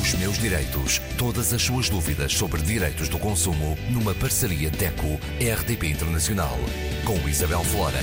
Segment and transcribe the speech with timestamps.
[0.00, 1.00] Os meus direitos.
[1.18, 6.56] Todas as suas dúvidas sobre direitos do consumo numa parceria DECO-RDP Internacional.
[7.04, 7.98] Com Isabel Flora.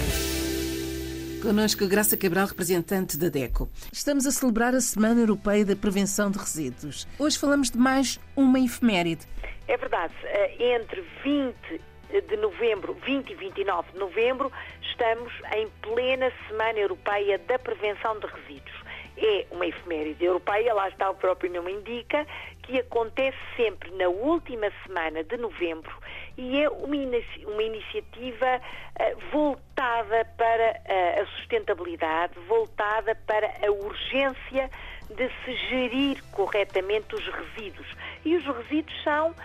[1.41, 3.69] Connosco Graça Cabral, representante da DECO.
[3.93, 7.07] Estamos a celebrar a Semana Europeia da Prevenção de Resíduos.
[7.17, 9.25] Hoje falamos de mais uma efeméride.
[9.67, 10.13] É verdade.
[10.23, 11.81] Eh, entre 20
[12.27, 14.51] de novembro, 20 e 29 de novembro,
[14.81, 18.85] estamos em plena Semana Europeia da Prevenção de Resíduos
[19.17, 22.25] é uma efeméride europeia, lá está o próprio nome indica,
[22.63, 25.93] que acontece sempre na última semana de novembro
[26.37, 33.71] e é uma, inici uma iniciativa uh, voltada para uh, a sustentabilidade, voltada para a
[33.71, 34.69] urgência
[35.15, 37.87] de se gerir corretamente os resíduos.
[38.23, 39.35] E os resíduos são.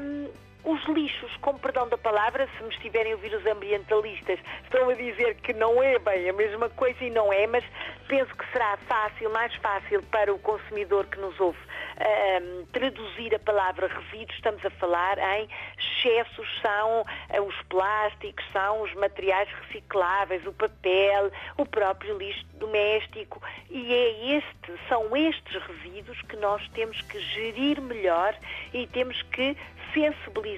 [0.00, 4.90] Um, os lixos, com perdão da palavra, se me estiverem a ouvir os ambientalistas, estão
[4.90, 7.64] a dizer que não é bem a mesma coisa e não é, mas
[8.08, 11.58] penso que será fácil, mais fácil para o consumidor que nos ouve
[11.96, 18.82] um, traduzir a palavra resíduos, estamos a falar em excessos, são uh, os plásticos, são
[18.82, 23.40] os materiais recicláveis, o papel, o próprio lixo doméstico.
[23.70, 28.34] E é este, são estes resíduos que nós temos que gerir melhor
[28.74, 29.56] e temos que
[29.94, 30.55] sensibilizar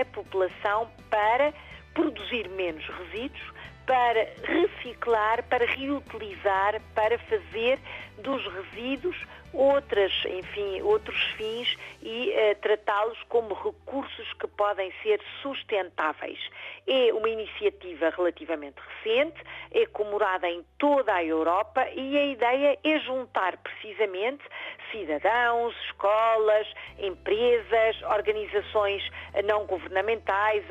[0.00, 1.52] a população para
[1.94, 3.52] produzir menos resíduos,
[3.86, 7.78] para reciclar, para reutilizar, para fazer
[8.22, 9.16] dos resíduos
[9.52, 16.38] outras, enfim, outros fins e uh, tratá-los como recursos que podem ser sustentáveis.
[16.86, 19.40] É uma iniciativa relativamente recente,
[19.72, 24.42] é comemorada em toda a Europa e a ideia é juntar precisamente
[24.90, 26.66] cidadãos, escolas,
[26.98, 29.02] empresas, organizações
[29.44, 30.64] não governamentais,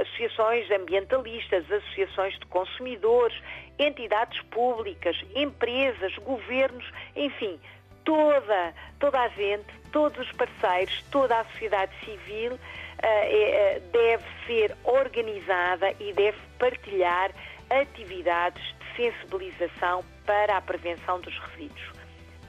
[0.00, 3.36] associações ambientalistas, associações de consumidores,
[3.78, 7.60] entidades públicas, empresas, governos, enfim,
[8.06, 14.74] toda, toda a gente, todos os parceiros, toda a sociedade civil uh, uh, deve ser
[14.84, 17.30] organizada e deve partilhar
[17.68, 21.92] atividades de sensibilização para a prevenção dos resíduos.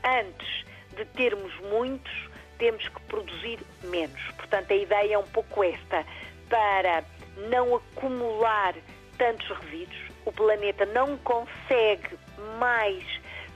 [0.06, 0.66] Antes
[0.96, 2.30] de termos muitos,
[2.60, 4.22] temos que produzir menos.
[4.38, 6.06] Portanto, a ideia é um pouco esta,
[6.48, 7.04] para
[7.50, 8.76] não acumular
[9.18, 12.18] tantos resíduos, o planeta não consegue
[12.60, 13.04] mais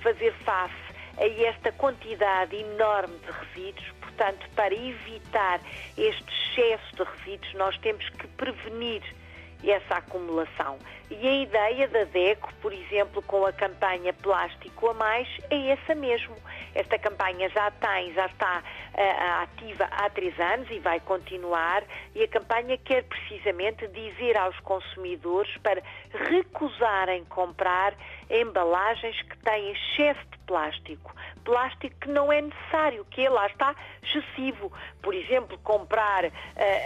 [0.01, 3.91] fazer face a esta quantidade enorme de resíduos.
[4.01, 5.61] Portanto, para evitar
[5.97, 9.01] este excesso de resíduos, nós temos que prevenir
[9.69, 10.79] essa acumulação.
[11.09, 15.94] E a ideia da DECO, por exemplo, com a campanha Plástico a Mais, é essa
[15.94, 16.35] mesmo.
[16.73, 18.63] Esta campanha já tem, já está
[18.94, 21.83] uh, ativa há três anos e vai continuar,
[22.16, 25.83] e a campanha quer precisamente dizer aos consumidores para
[26.29, 27.93] recusarem comprar
[28.29, 31.13] embalagens que têm excesso de plástico.
[31.44, 34.72] Plástico que não é necessário, que é, lá está, excessivo.
[35.02, 36.31] Por exemplo, comprar uh,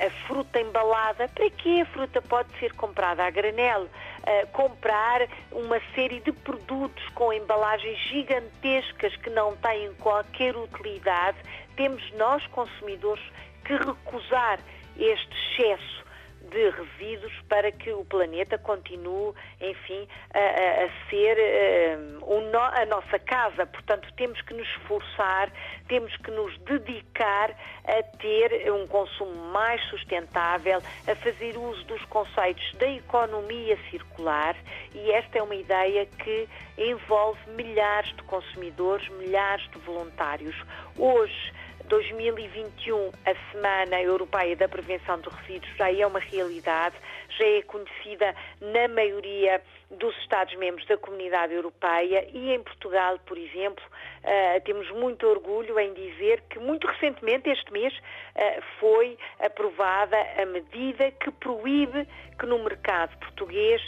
[0.07, 3.83] a fruta embalada, para que a fruta pode ser comprada a granel?
[3.83, 11.37] Uh, comprar uma série de produtos com embalagens gigantescas que não têm qualquer utilidade,
[11.75, 13.23] temos nós, consumidores,
[13.63, 14.59] que recusar
[14.97, 16.04] este excesso
[16.49, 23.65] de resíduos para que o planeta continue, enfim, a, a ser uh, a nossa casa.
[23.65, 25.51] Portanto, temos que nos esforçar,
[25.87, 27.51] temos que nos dedicar
[27.85, 34.55] a ter um consumo mais sustentável, a fazer uso dos conceitos da economia circular
[34.93, 36.47] e esta é uma ideia que
[36.77, 40.55] envolve milhares de consumidores, milhares de voluntários.
[40.97, 41.53] Hoje,
[41.87, 46.95] 2021, a Semana Europeia da Prevenção de Resíduos já é uma realidade,
[47.37, 53.83] já é conhecida na maioria dos Estados-membros da Comunidade Europeia e em Portugal, por exemplo,
[53.85, 60.45] uh, temos muito orgulho em dizer que muito recentemente, este mês, uh, foi aprovada a
[60.45, 62.07] medida que proíbe
[62.37, 63.81] que no mercado português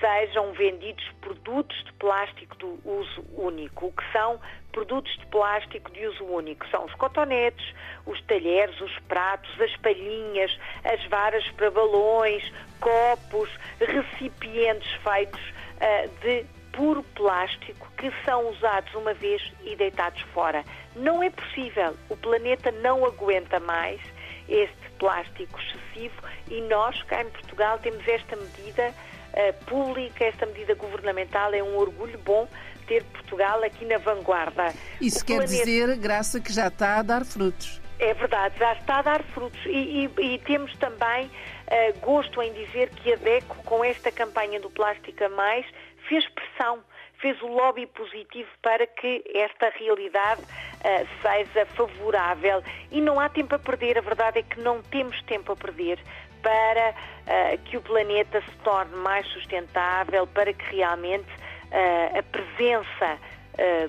[0.00, 3.86] sejam vendidos produtos de plástico de uso único.
[3.86, 4.40] O que são
[4.72, 6.66] produtos de plástico de uso único?
[6.68, 7.64] São os cotonetes,
[8.04, 12.42] os talheres, os pratos, as palhinhas, as varas para balões,
[12.82, 13.48] copos,
[13.80, 20.64] recipientes feitos uh, de puro plástico que são usados uma vez e deitados fora.
[20.96, 21.96] Não é possível.
[22.08, 24.00] O planeta não aguenta mais
[24.48, 26.14] este plástico excessivo
[26.50, 31.54] e nós, cá em Portugal, temos esta medida uh, pública, esta medida governamental.
[31.54, 32.48] É um orgulho bom
[32.86, 34.74] ter Portugal aqui na vanguarda.
[35.00, 35.64] Isso o quer planeta...
[35.64, 37.81] dizer, Graça, que já está a dar frutos.
[38.02, 39.64] É verdade, já está a dar frutos.
[39.64, 44.58] E, e, e temos também uh, gosto em dizer que a DECO, com esta campanha
[44.58, 45.64] do Plástica Mais,
[46.08, 46.82] fez pressão
[47.22, 52.62] fez o lobby positivo para que esta realidade uh, seja favorável.
[52.90, 56.00] E não há tempo a perder, a verdade é que não temos tempo a perder
[56.42, 61.30] para uh, que o planeta se torne mais sustentável, para que realmente
[61.70, 63.18] uh, a presença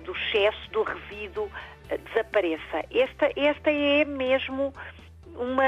[0.04, 1.50] do excesso, do resíduo,
[1.90, 2.86] desapareça.
[2.92, 4.74] Esta, esta é mesmo
[5.36, 5.64] uma,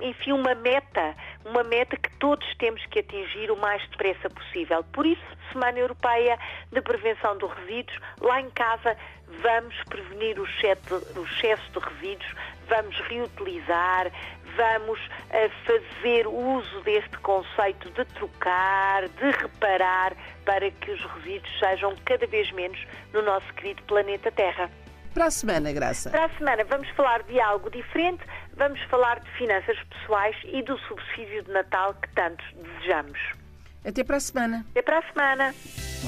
[0.00, 1.14] enfim, uma meta,
[1.44, 4.84] uma meta que todos temos que atingir o mais depressa possível.
[4.92, 5.22] Por isso,
[5.52, 6.38] Semana Europeia
[6.72, 8.96] de Prevenção dos Resíduos, lá em casa
[9.42, 12.34] vamos prevenir o excesso de resíduos,
[12.68, 14.10] vamos reutilizar,
[14.56, 20.14] vamos uh, fazer uso deste conceito de trocar, de reparar,
[20.44, 22.78] para que os resíduos sejam cada vez menos
[23.12, 24.70] no nosso querido planeta Terra.
[25.14, 26.10] Para a semana, Graça.
[26.10, 28.20] Para a semana vamos falar de algo diferente,
[28.56, 33.18] vamos falar de finanças pessoais e do subsídio de Natal que tantos desejamos.
[33.84, 34.66] Até para a semana.
[34.70, 35.54] Até para a semana.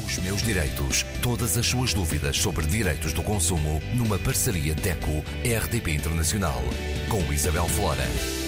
[0.04, 1.04] Os meus direitos.
[1.22, 6.60] Todas as suas dúvidas sobre direitos do consumo numa parceria DECO-RDP Internacional
[7.08, 8.45] com Isabel Flora.